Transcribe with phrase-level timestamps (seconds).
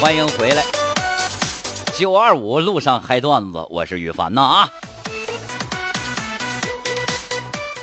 [0.00, 0.62] 欢迎回来。
[1.96, 4.68] 九二五路上嗨段子，我是羽凡呐啊。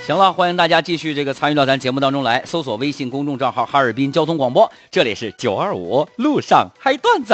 [0.05, 7.33] 行了，欢迎大家继续这个参与到咱节目当中来，搜索微信公众账号哈尔滨交通广播，这里是九二五路上嗨段子。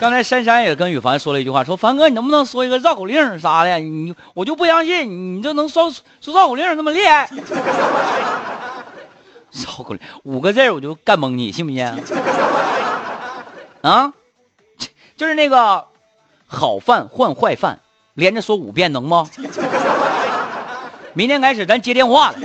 [0.00, 3.78] 刚才珊珊也跟羽凡说了一句话，说凡哥，你能不能说一个绕口令啥的？
[3.80, 7.28] 你我就不相信你就能说说绕口令那么厉害。
[9.54, 11.86] 绕过来五个字我就干懵你，信不信？
[13.82, 14.12] 啊，
[15.16, 15.86] 就是那个
[16.46, 17.78] 好饭换坏饭。
[18.14, 19.28] 连着说五遍能吗？
[21.14, 22.36] 明天开始咱接电话了。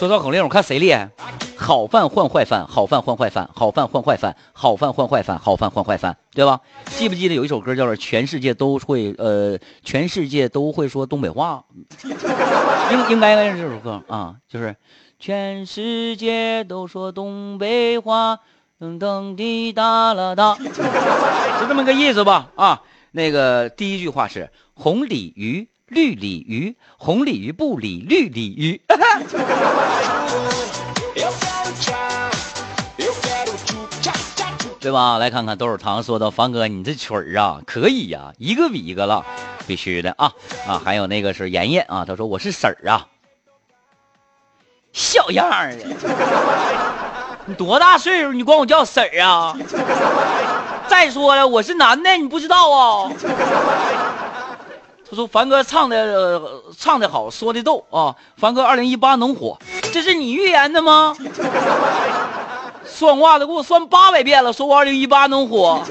[0.00, 1.10] 说绕口令，我看谁厉害。
[1.58, 6.58] 好饭换坏饭，好饭换坏饭，好饭换坏饭，好饭换坏饭，好饭换坏饭，对吧？
[6.86, 11.62] 记不记得有一首歌叫做《全世界都会呃全世界都会说东北话》？
[12.94, 14.74] 应应该应该是这首歌啊，就是
[15.18, 18.38] 全世界都说东北话，
[18.80, 22.80] 噔噔滴答啦哒， 是这么个意思吧啊。
[23.12, 28.80] 那个第一句话是红鲤鱼，绿鲤鱼，红鲤鱼不理绿鲤鱼，
[34.80, 35.18] 对吧？
[35.18, 39.26] 来看看豆豆糖说的，凡哥你这曲儿啊，可以呀，一个比一个了，
[39.66, 40.32] 必须的啊
[40.66, 40.80] 啊！
[40.84, 43.08] 还有那个是妍妍啊，他说我是婶儿啊，
[44.92, 45.84] 小样儿的，
[47.46, 48.32] 你多大岁数？
[48.32, 49.56] 你管我叫婶儿啊？
[50.86, 53.12] 再说了，我是男的，你不知道啊？
[55.10, 56.40] 他说凡哥唱的
[56.78, 58.14] 唱的好，说的逗啊。
[58.36, 59.58] 凡哥二零一八能火，
[59.92, 61.16] 这是你预言的吗？
[62.86, 65.82] 算卦的给我算八百遍了，说我二零一八能火。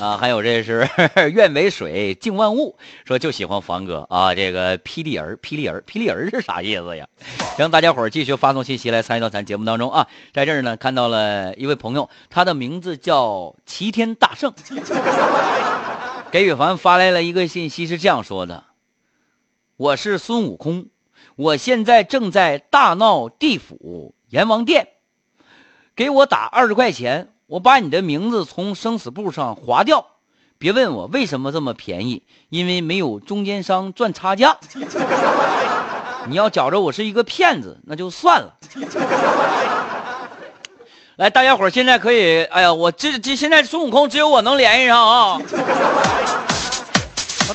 [0.00, 0.88] 啊，还有这是
[1.34, 7.06] 愿为水净万物，说就喜欢凡哥啊，这个霹雳儿，霹雳儿，霹雳儿是啥意思呀？
[7.56, 14.52] 让大家伙儿继续发送信息来参与到咱节目当中啊，在这儿呢看到了一位朋友，他的名字叫齐天大圣，
[16.30, 18.64] 给羽凡发来了一个信息，是这样说的：
[19.78, 20.88] 我是孙悟空，
[21.34, 24.88] 我现在正在大闹地府阎王殿，
[25.94, 27.32] 给我打二十块钱。
[27.46, 30.04] 我把你的名字从生死簿上划掉，
[30.58, 34.58] 别问我为什么这么便宜，因为没有中间商赚差价。
[36.28, 38.52] 你要觉着我是一个骗子，那就算了。
[41.16, 45.40] 来，大家伙现在可以，哎呀，我这这现在孙悟空只有我能联系上啊。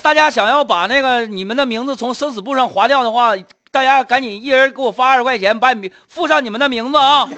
[0.01, 3.35] 大家想要把那个你们的名字从生死簿上划掉的话，
[3.69, 7.29] 大家赶紧一人给我发二十块钱，把你附上你们的名字啊。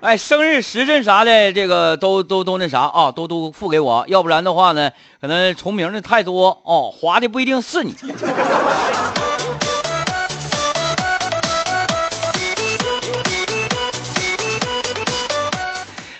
[0.00, 4.90] 哎，生日时辰啥的，这个都都都那啥啊，都都付给我，要不然的话呢，
[5.20, 7.94] 可能重名的太多哦，划的不一定是你。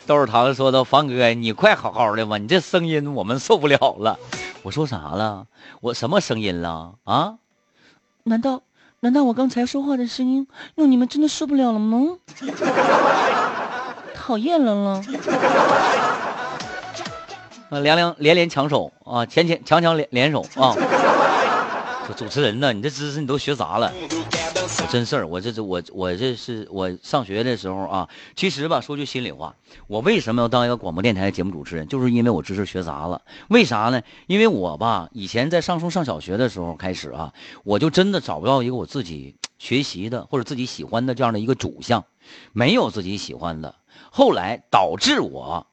[0.07, 4.19] 豆是糖说的，房哥，你快好好的吧，你这声音我们受不了了。
[4.63, 5.47] 我说啥了？
[5.81, 6.97] 我什么声音了？
[7.05, 7.37] 啊？
[8.25, 8.61] 难道
[9.01, 12.19] 难道我刚才说话的声音让你们真的受不了了吗？
[14.21, 15.03] 讨厌了了，
[17.71, 20.77] 啊， 连连连连抢手啊，前前强强联联手啊！
[22.17, 22.73] 主持人呢？
[22.73, 23.91] 你这知识你都学杂了？
[23.95, 28.09] 我真事儿，我这这我我这是我上学的时候啊。
[28.35, 29.55] 其实吧，说句心里话，
[29.87, 31.87] 我为什么要当一个广播电台节目主持人？
[31.87, 33.23] 就是因为我知识学杂了。
[33.49, 34.03] 为啥呢？
[34.27, 37.33] 因为我吧，以前在上初上小学的时候开始啊，
[37.65, 42.07] 我就真的找不到一个我自己学习的或者自己喜欢的这样的一个主项，
[42.53, 43.75] 没有自己喜欢的。
[44.11, 45.67] 后来导致我，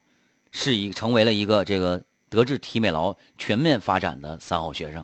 [0.52, 5.02] 是一成为了一个这个德智体美劳全面发展的三好学生。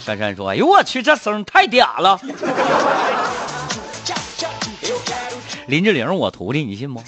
[0.00, 2.20] 珊珊说：“哎呦我去，这声太嗲了！”
[5.68, 7.00] 林志玲，我徒弟，你信不？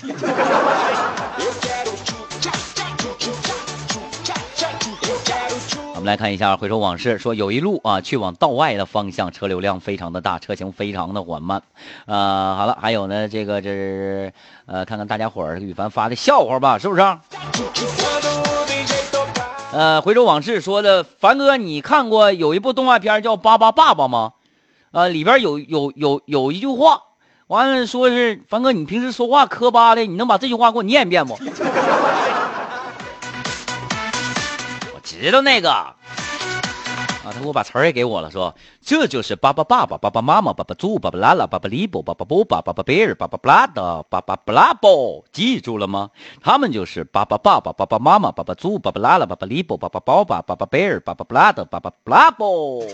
[5.99, 11.61] 我们来看一下，回首往事，说有一路啊，去往道外的方向，车流量非常的大，车行非常的缓慢。
[12.07, 14.33] 呃，好了，还有呢，这个这是
[14.67, 17.03] 呃，看看大家伙儿羽凡发的笑话吧，是不是？
[19.73, 24.35] 呃，回首往事说的，凡哥，你看过有一部动画片叫《巴巴爸爸》吗？
[24.93, 27.03] 呃，里边有有有有一句话，
[27.49, 31.37] 完了说是凡哥，你平时说话磕巴的，你能把这句话给我念一遍不？
[35.09, 35.95] 知道那个啊，
[37.25, 46.11] 他给我把词儿也给我了，说这就是爸爸爸爸爸爸妈妈爸爸猪爸爸拉拉爸爸利布爸爸波爸爸爸贝尔爸爸布拉德爸爸布拉波，记住了吗？
[46.43, 52.85] 他们就是爸爸爸爸爸爸妈妈爸爸猪爸爸拉拉爸爸利布爸爸包爸爸爸贝尔爸爸布拉德爸爸布拉波。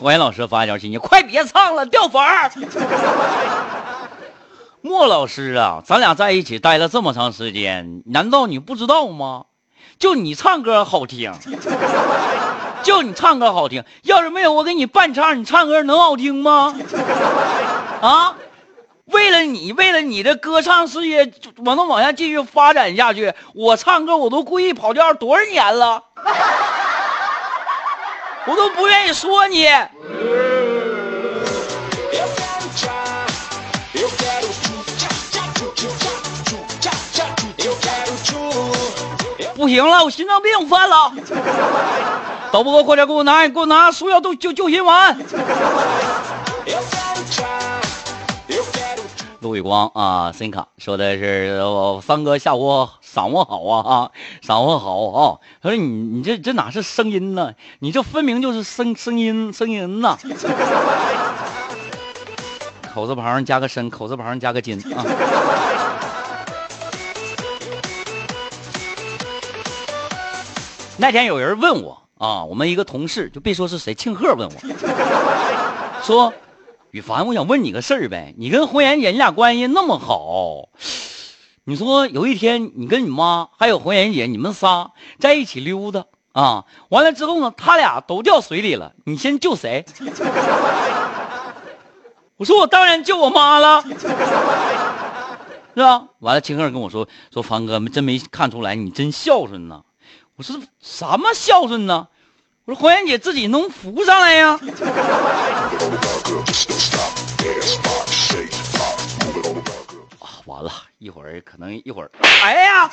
[0.00, 2.50] 欢迎老师发消息，你快别唱了，掉粉儿。
[4.82, 9.44] 莫老师啊，咱俩在一起待了这么长时间，难道你不知道吗？
[9.98, 11.32] 就你唱歌好听，
[12.82, 13.84] 就你唱歌好听。
[14.02, 16.74] 要是没有我给你伴唱，你唱歌能好听吗？
[18.00, 18.34] 啊！
[19.04, 21.30] 为了你，为了你的歌唱事业
[21.64, 26.02] 我能往下继续发展下去，我唱歌我都故意跑调多少年了，
[28.46, 29.66] 我都不愿意说你。
[39.60, 41.12] 不行了，我心脏病犯了。
[42.50, 45.14] 导播，快点给我拿，给我拿速效救救心丸。
[49.40, 54.10] 陆伟光啊，森卡说的是我三哥下午嗓子好啊啊，
[54.42, 55.36] 嗓子好啊。
[55.62, 57.52] 他说你你这这哪是声音呢？
[57.80, 60.16] 你这分明就是声声音声音呐。
[62.94, 65.04] 口字旁加个身，口字旁加个金啊。
[71.00, 74.54] 那天有人问我啊，我们一个同事就别说是谁，庆贺问我，
[76.04, 76.30] 说，
[76.90, 80.68] 羽凡，我想问你个事儿呗，你跟红颜姐你俩关系那么好，
[81.64, 89.86] 你说有一天你跟你妈还有红颜姐你们仨在一起溜达啊，完了之后呢，他俩都掉水里了，你先救谁？
[92.36, 93.82] 我说我当然救我妈了，
[95.74, 96.08] 是吧？
[96.18, 99.80] 完了，庆贺跟我说说，凡哥真没看出来你真孝顺呐。
[100.40, 102.08] 我说什么孝顺呢？
[102.64, 104.58] 我说红颜姐自己能扶上来呀。
[110.18, 112.90] 啊，完了一会儿可能一会儿，哎呀，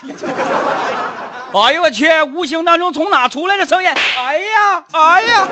[1.54, 2.06] 哎呦我去，
[2.36, 3.90] 无形当中从哪出来的声音？
[3.90, 5.48] 哎呀，哎呀，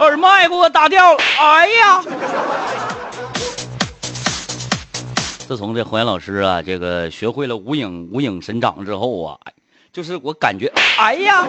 [0.00, 1.18] 耳麦给我打掉了。
[1.38, 2.02] 哎呀，
[5.46, 9.36] 自从这红颜老师啊，这个学会了无影无影神掌之后啊。
[9.96, 11.48] 就是我感觉，哎呀，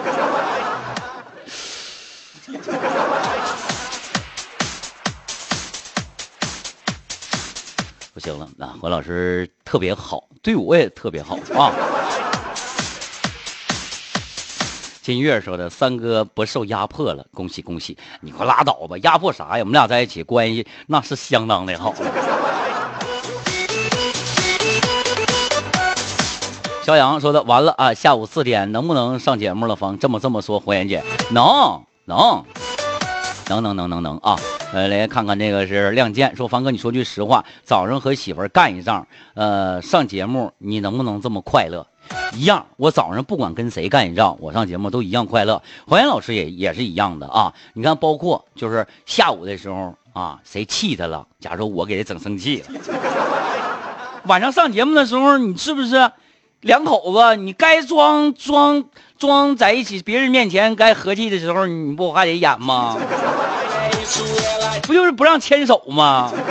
[8.14, 11.70] 不行了，那何老师特别好，对我也特别好啊。
[15.02, 17.98] 金月说的，三哥不受压迫了，恭喜恭喜！
[18.22, 19.60] 你快拉倒吧，压迫啥呀？
[19.62, 21.92] 我们俩在一起关系那是相当的好
[26.88, 27.92] 肖阳说的完了啊！
[27.92, 29.76] 下午四点能不能上节目了？
[29.76, 32.42] 方这么这么说，火焰姐能能
[33.46, 34.38] 能能能能能啊！
[34.72, 41.86] 呃，来看看这个是亮剑说，方哥你说句实话，早上和媳妇干一仗，呃，上节目你能不能这么快乐？
[42.32, 45.62] 一样，我早上不管跟谁干一仗，我上节目都一样快乐。
[45.86, 47.52] 黄岩老师也也是一样的啊！
[47.74, 51.26] 你看，包括就是下午的时候啊，谁气他了？
[51.38, 52.68] 假如我给他整生气了，
[54.24, 56.10] 晚上上节目的时候，你是不是？
[56.60, 58.84] 两口子，你该装装
[59.16, 62.96] 装在一起，别人面前该和气的时候，你不还得演吗？
[64.82, 66.32] 不就是不让牵手吗？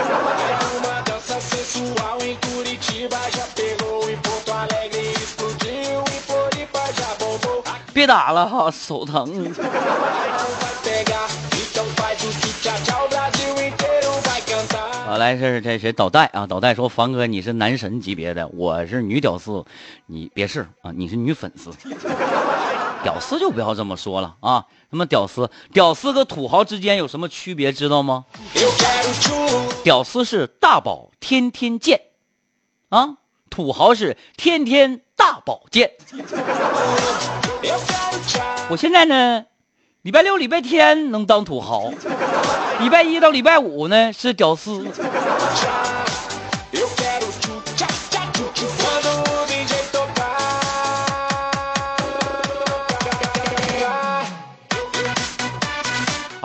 [7.92, 9.52] 别打了哈，手疼。
[15.08, 15.90] 好，来，这是这谁？
[15.90, 19.64] 导带啊，导带说：“房哥，你是男神级别的，我是女屌丝，
[20.04, 21.70] 你别是啊，你是女粉丝。
[23.02, 24.66] 屌丝就不要这么说了啊。
[24.90, 25.50] 什么屌丝？
[25.72, 27.72] 屌丝和土豪之间有什么区别？
[27.72, 28.26] 知道吗？
[29.82, 32.02] 屌丝是大宝天天见，
[32.90, 33.16] 啊，
[33.48, 35.92] 土豪是天天大保健。
[38.68, 39.46] 我现在呢？”
[40.02, 41.90] 礼拜六、礼拜天能当土豪，
[42.78, 44.86] 礼拜一到礼拜五呢是屌丝。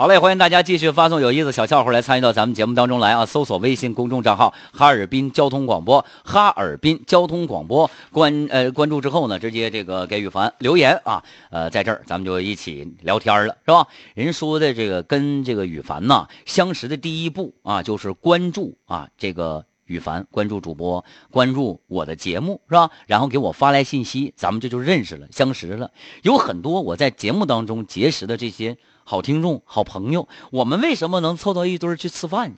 [0.04, 3.24] 好嘞，欢迎大家继续发送有意思小笑话来参与到咱们节目当中来啊！
[3.24, 13.88] 搜索微信公众账号“哈尔滨交通广播”，哈尔滨交通广播关呃关注之后呢，直接这个给羽凡留言啊，呃，在这儿咱们就一起聊天了，是吧？
[14.14, 22.90] 人说的这个跟这个羽凡呐相识的第一步啊，就是关注啊这个羽凡，关注主播，关注我的节目是吧？
[23.06, 25.92] 然后给我发来信息，咱们这就认识了，相识了。
[26.20, 32.54] 有很多我在节目当中结识的这些好听众、好朋友，我们为什么能凑到一堆去吃饭？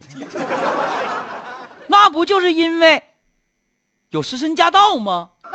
[1.88, 3.02] 那不就是因为
[4.10, 5.30] 有师身驾到吗？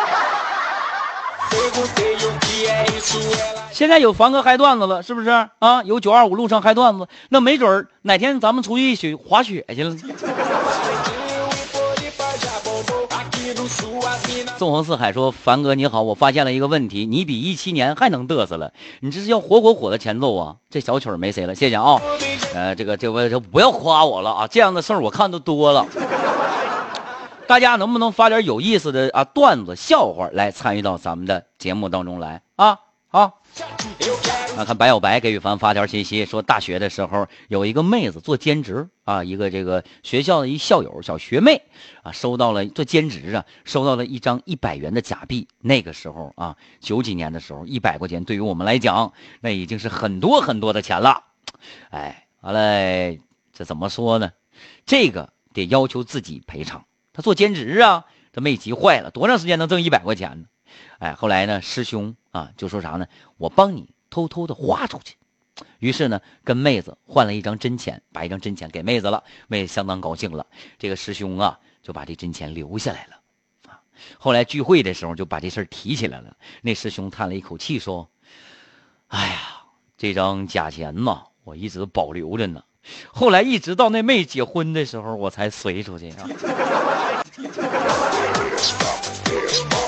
[3.71, 5.29] 现在有凡哥嗨段子了，是不是
[5.59, 5.83] 啊？
[5.83, 9.95] 有九二五路上嗨段子，那没准儿哪天咱们出去一起滑雪去了。
[14.61, 20.55] 纵横四海说：“凡哥你好，我发现了一个问题，你比一七年还能嘚瑟了，你这是要火火火的前奏啊？
[20.69, 21.99] 这小曲儿没谁了，谢谢啊。
[22.53, 25.83] 呃，这个这我这不要夸我了啊，这样的事儿我看的多了。
[27.47, 32.77] 大家能不能发点有意思的啊段子、笑话来参与到咱们的节目当中来啊？”
[34.57, 41.61] 啊，看白小白给雨凡发条信息说，大学的时候有一个妹子做兼职啊，一个这个学校的一校友小学妹
[42.03, 45.47] 啊，收到了做兼职啊，收到了一张一百元的假币。
[45.59, 51.23] 那个时候啊，九几年的时候，一百块钱对于我们来讲，那已经是很多很多的钱了。
[51.89, 53.17] 哎，完了，
[53.53, 54.31] 这怎么说呢？
[54.85, 56.85] 这个得要求自己赔偿。
[57.13, 60.47] 他做兼职啊，这妹急坏了，多长时间能挣一百块钱呢？
[60.99, 63.07] 哎，后来呢，师兄啊就说啥呢？
[63.37, 63.89] 我帮你。
[64.13, 65.15] 偷偷的花出去，
[65.79, 70.45] 于是呢，跟妹子换了一张真钱，把一张真钱给妹子了，妹子相当高兴了。
[70.77, 73.21] 这个师兄啊，就把这真钱留下来了。
[73.69, 73.79] 啊，
[74.19, 76.35] 后来聚会的时候就把这事儿提起来了。
[76.61, 78.09] 那师兄叹了一口气说
[79.07, 79.61] ：“哎呀，
[79.97, 82.61] 这张假钱呐，我一直保留着呢。
[83.13, 86.27] 后来一直到那妹结婚的时候，我才随出去啊。”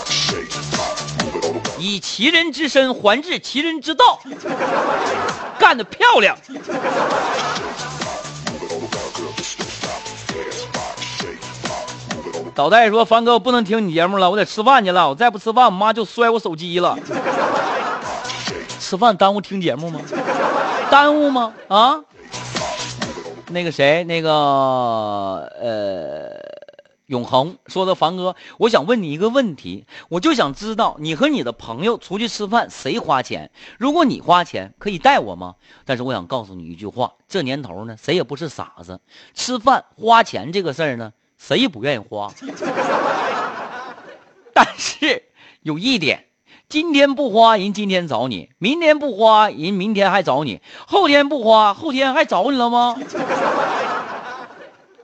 [1.84, 4.18] 以其人之身还治其人之道，
[5.60, 6.38] 干得漂亮！
[12.56, 15.10] 导带说：“凡哥，我不能听你节目了，我得吃饭去了。
[15.10, 16.98] 我再不吃饭，我妈就摔我手机了。
[18.80, 20.00] 吃饭耽误听节目吗？
[20.90, 21.54] 耽误吗？
[21.68, 22.00] 啊？
[23.50, 24.32] 那个谁，那个
[25.62, 26.30] 呃。”
[27.08, 33.52] 永恒说的凡哥，我想问你一个问题，我就想知道你和你的朋友出去吃饭谁花钱？
[33.78, 35.56] 如果你花钱，可以带我吗？
[35.86, 39.00] 但是我想告诉你一句话，这年头呢，谁也不是傻子，
[39.34, 42.32] 吃饭花钱这个事儿呢，谁也不愿意花。
[44.54, 45.24] 但是
[45.62, 46.26] 有一点，
[46.70, 52.98] 今天不花，人今天找你；明天不花，人明天还找你；后天不花，后天还找你了吗？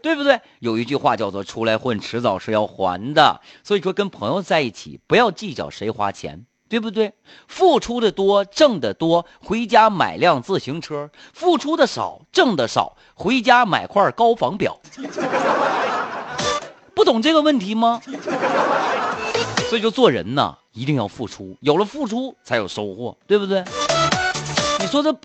[0.02, 0.40] 对不对？
[0.60, 3.42] 有一句话叫做“出来混，迟早是要还的”。
[3.64, 7.14] 所以说，跟朋友在一起，不要计较谁花钱，对不对？
[7.48, 14.80] 付出的多，挣的多，回家买辆自行车；付出的少，挣的少，回家买块高仿表。
[16.96, 18.02] 不懂这个问题吗？
[19.70, 23.64] 所以说，做人呐，一定要付出，有了付出才有收获，对不对？
[24.80, 25.16] 你说这。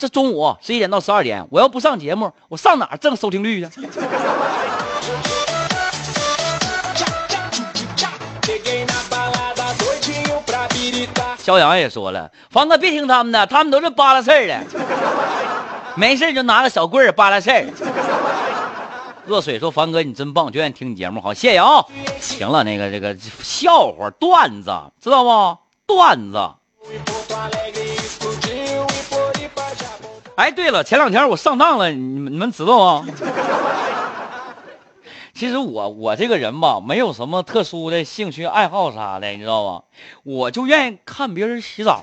[0.00, 3.82] 这中午十一点到十二点，我要不上节目，我上哪挣收听率去？
[11.36, 14.64] 肖阳也说了，凡哥别听他们的，他们都是扒拉事儿的，
[15.96, 17.66] 没事就拿个小棍儿扒拉事儿。
[19.26, 21.84] 热水说：“凡哥你真棒，就愿意听你节目，好，谢谢啊。
[22.22, 25.58] 行了，那个这个笑话段子知道不？
[25.86, 26.52] 段子。”
[30.40, 33.06] 哎，对了，前两天我上当了，你们你们知道吗？
[35.34, 39.84] 其实我我这个人吧，没有什么特殊的兴趣爱好啥的，你知道吧？
[40.22, 42.02] 我就愿意看别人洗澡。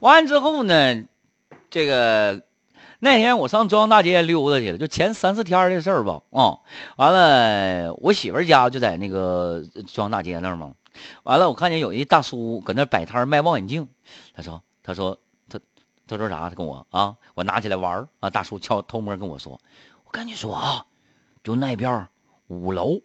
[0.00, 1.04] 完了之后呢，
[1.70, 2.42] 这个
[2.98, 6.22] 那天我上中央大街溜达去了，就前三四天的事儿吧。
[6.30, 6.58] 啊，
[6.96, 10.72] 完了，我媳妇家就在那个中央大街那儿嘛。
[11.22, 13.86] 完了，我看见有一大叔搁那摆摊卖望远镜，
[14.34, 15.16] 他说，他说。
[16.18, 16.48] 他说啥？
[16.48, 18.30] 他跟我啊，我拿起来玩啊。
[18.30, 19.60] 大叔悄偷摸跟我说
[20.04, 20.86] ：“我跟你说啊，
[21.44, 22.08] 就那边
[22.48, 23.00] 五楼，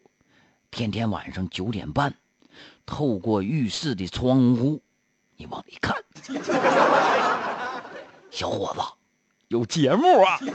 [0.72, 2.16] 天天晚上九点半，
[2.86, 4.82] 透过浴室的窗户，
[5.38, 5.96] 你往里看，
[8.32, 8.82] 小伙子
[9.50, 10.40] 有节目啊！”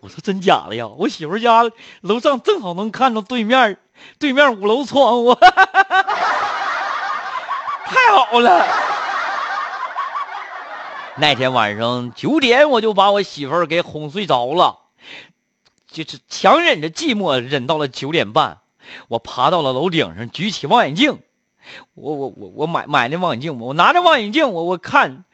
[0.00, 0.86] 我说：“真假的呀？
[0.86, 1.64] 我媳妇家
[2.02, 3.76] 楼上正好能看到对面，
[4.20, 5.34] 对面五楼窗户，
[7.84, 8.64] 太好了。”
[11.20, 14.78] 那天晚上九点，我就把我媳妇儿给哄睡着了，
[15.90, 18.58] 就是强忍着寂寞忍到了九点半。
[19.08, 21.18] 我爬到了楼顶上，举起望远镜，
[21.94, 25.24] 我我我我买买那望远镜，我拿着望远镜，我我看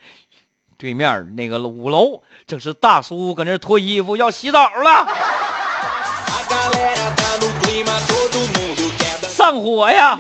[0.79, 5.07] 对面那个五楼，正是大叔搁那脱衣服要洗澡了。
[9.29, 10.19] 上火呀！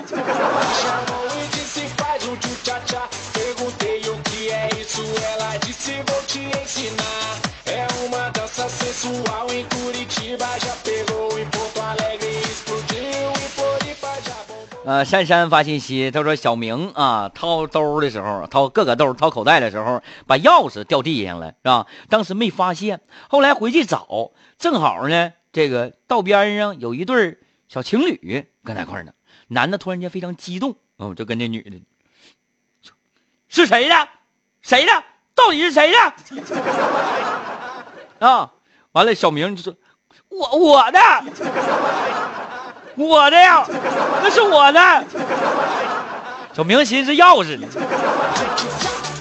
[14.87, 21.87] 呃，珊珊发信息，他说小明啊，掏兜的时候，掏各个兜，掏口袋的时候，把钥匙掉地上了，是吧？
[22.11, 29.12] 当时没发现，后来回去找，正好呢，这个道边上有一对小情侣搁那块呢。
[29.49, 31.80] 男的突然间非常激动，哦，就跟那女的，
[33.49, 34.08] 是谁的？
[34.61, 34.92] 谁的？
[35.34, 35.99] 到底是谁的？
[38.26, 38.52] 啊！
[38.95, 39.75] 完了，小明就说
[40.31, 40.99] ：“我我的。
[42.97, 43.67] ”我的呀，
[44.23, 45.05] 那是我的。
[46.53, 47.67] 小明寻思钥匙呢，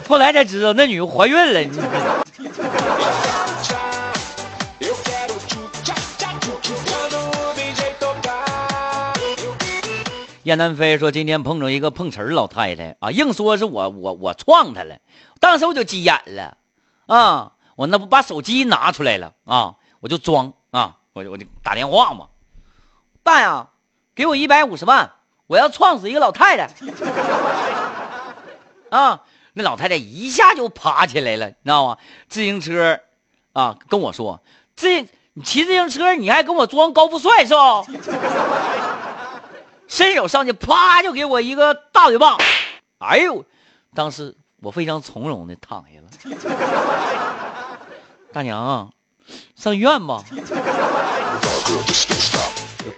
[0.07, 1.61] 后来才知道那女的怀孕了。
[10.43, 14.97] 燕南飞说：“今天碰着一个碰瓷儿老太太啊，硬说是我我我撞她了。
[15.39, 16.57] 当时我就急眼了，
[17.07, 22.27] 啊，我那不把手机拿出来了啊，我就装啊，我就我就打电话嘛。”
[23.23, 23.69] 爸呀，
[24.13, 25.11] 给我一百五十万，
[25.47, 26.69] 我要撞死一个老太太。
[28.89, 29.21] 啊，
[29.53, 31.97] 那老太太一下就爬起来了，你知道吗？
[32.27, 32.99] 自行车，
[33.53, 34.41] 啊，跟我说，
[34.75, 34.89] 自
[35.35, 37.83] 你骑自行车，你还跟我装高富帅是吧？
[39.87, 42.37] 伸手上去，啪就给我一个大嘴巴。
[42.99, 43.45] 哎呦，
[43.95, 46.09] 当时我非常从容的躺下了。
[48.33, 48.91] 大娘，
[49.55, 50.23] 上医院吧。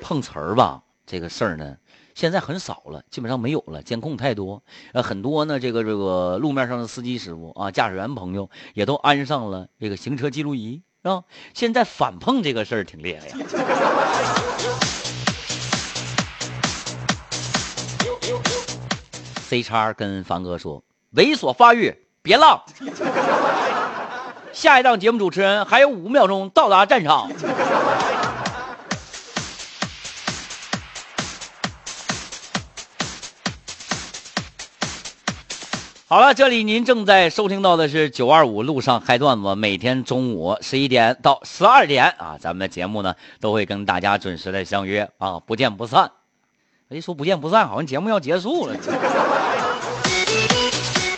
[0.01, 1.75] 碰瓷儿吧，这个事儿呢，
[2.13, 4.63] 现在很少了，基本上没有了，监控太多。
[4.93, 11.23] 呃，很多呢，这个这个路面上的司机师傅啊，驾驶员朋友也都安上了这个行车记录仪，是吧？
[11.53, 13.35] 现在反碰这个事儿挺厉害呀。
[19.49, 20.81] C 叉跟凡哥说
[21.13, 22.63] ：“猥琐发育，别浪。”
[24.55, 27.29] 下一档节目主持人还有五秒钟到达战场。
[36.07, 46.09] 好了，这里您正在收听到的是九二五路上嗨段子，每天中午十一点到十二点啊，咱们的节目呢都会跟大家准时的相约啊，不见不散。
[46.87, 48.75] 一说不见不散，好像节目要结束了。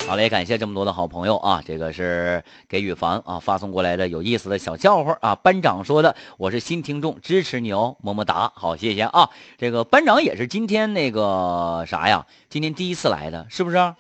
[0.08, 1.62] 好嘞，感谢这么多的好朋友啊！
[1.68, 5.36] 这个是给羽凡啊发送过来的有意思的小笑话啊。
[5.36, 8.54] 班长说的，我是新听众，支持你哦，么么哒！
[8.56, 9.30] 好，谢谢啊。
[9.58, 12.26] 这个班长也是今天那个啥呀？
[12.50, 13.76] 今天第一次来的，是不是？
[13.76, 13.98] 啊，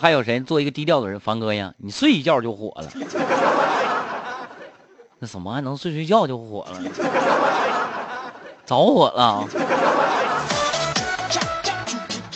[0.00, 1.18] 还有谁做一个低调的人？
[1.18, 2.88] 凡哥呀，你睡一觉就火了。
[5.18, 6.80] 那怎么还能睡睡觉就火了？
[8.64, 9.48] 着火了。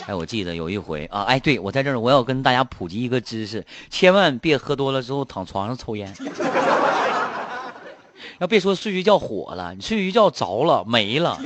[0.09, 6.11] 哎，我记得有一回啊，哎，对我在这儿，我要跟大家普及一个知识，千万别喝多了之后躺床上抽烟。
[8.41, 11.39] 要别说睡一觉火了，你睡一觉着了没了。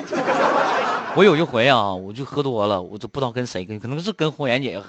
[1.16, 4.86] 我有一回啊，我就喝多了，我就不知道跟谁跟，可能是跟红颜姐喝。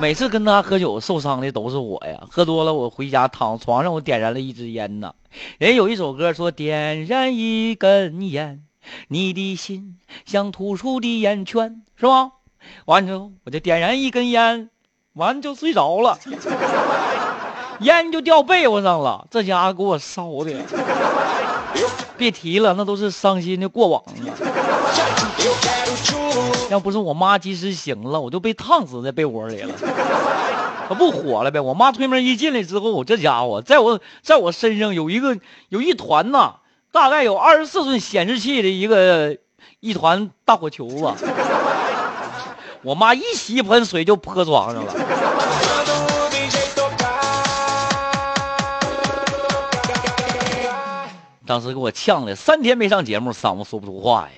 [0.00, 5.14] 每次跟她喝酒受伤的都是我呀，喝多了我回家躺床上，我点燃了一支烟呐。
[5.58, 8.64] 人有一首歌说点燃一根烟。
[9.08, 9.98] 你的心
[10.30, 12.30] 像突出的烟圈，是吧？
[12.84, 14.70] 完之后，我就点燃一根烟，
[15.14, 16.20] 完就睡着了，
[17.80, 19.26] 烟就掉被窝上了。
[19.28, 20.54] 这家伙给我烧的，
[22.16, 24.14] 别提了，那都是伤心的过往啊。
[26.70, 29.74] 要不是我妈及时醒了，我就被烫死在被窝里了。
[30.86, 31.60] 可不火了呗？
[31.60, 35.36] 我妈推门一进来之后，我这家伙在我在我身上有一个
[35.70, 36.54] 有一团呐。
[36.92, 39.36] 大概有二十四寸显示器的一个
[39.80, 41.26] 一团大火球子，
[42.82, 44.92] 我妈一洗一盆水就泼床上了，
[51.46, 54.30] 当时给我呛的，三天没上节目，嗓子说不出话呀。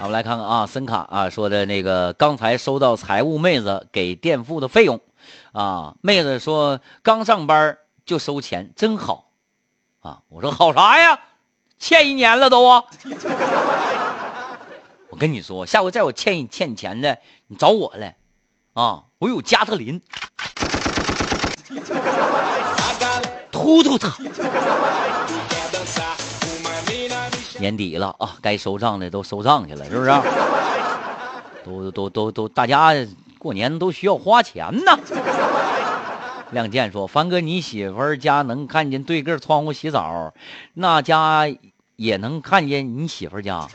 [0.00, 5.00] 我们来看看啊，森卡啊说的那个，刚才收到财务妹子给垫付的费用，
[5.54, 9.30] 啊，妹子说刚上班就收钱，真好，
[10.00, 11.20] 啊，我说好啥呀，
[11.78, 12.82] 欠一年了都啊，
[15.10, 18.16] 我跟你说，下回再有欠你欠你钱的，你找我来，
[18.72, 20.02] 啊，我有加特林，
[23.52, 24.12] 突突他。
[27.60, 30.10] 年底了啊，该收账的都收账去了，是不是？
[31.64, 32.92] 都都都都，大家
[33.44, 34.98] 过年都需要花钱呢。
[36.50, 40.32] 亮剑说：“凡哥，你媳妇儿家能看见对个窗户洗澡，
[40.72, 41.46] 那家
[41.96, 43.68] 也能看见你媳妇儿家。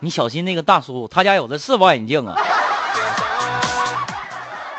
[0.00, 2.34] 你小心那个大叔，他家有的是望远镜啊。”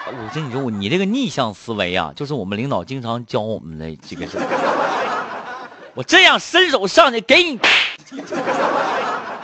[0.08, 4.40] 我跟你说，你这个逆向思维啊，就是我们领导经常教我们的这个事
[5.94, 7.60] 我这样伸手上去给你，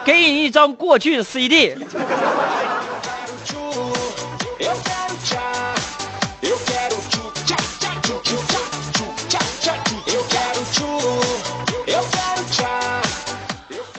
[0.03, 1.75] 给你一张过去的 CD。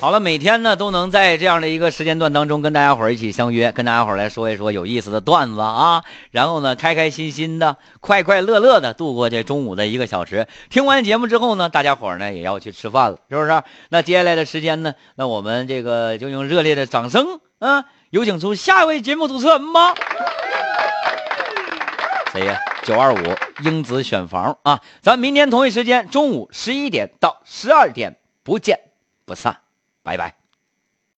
[0.01, 10.47] 好了，每天呢都能在这样的一个时间段当中跟大家伙儿一起相约，跟大家伙儿来说一说有意思的段子啊，然后呢开开心心的、快快乐乐的度过这中午的一个小时。
[10.71, 13.63] 听完节目之后呢，大家伙儿呢也要去吃饭了，是不是？
[13.91, 19.95] 那接下来的时间呢，那我们这个就用热烈的掌声啊，有请出下一位节目主持人吧。
[22.33, 22.59] 谁呀？
[22.85, 23.19] 九二五
[23.63, 24.81] 英子选房啊！
[25.03, 28.81] 咱明天同一时间中午十一点到十二点不见
[29.27, 29.59] 不散。
[30.03, 30.40] 拜拜。